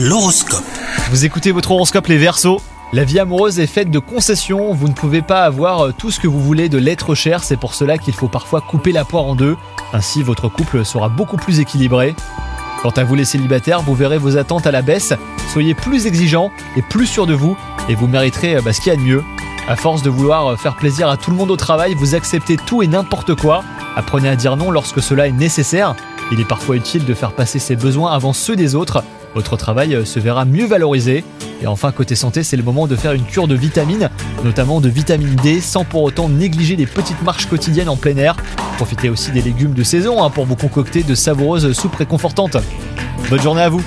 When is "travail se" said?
29.56-30.18